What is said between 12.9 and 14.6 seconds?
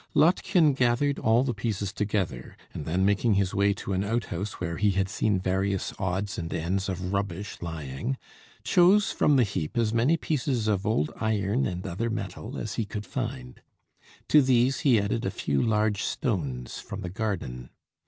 find. To